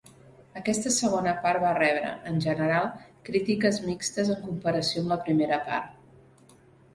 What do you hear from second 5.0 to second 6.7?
amb la primera part.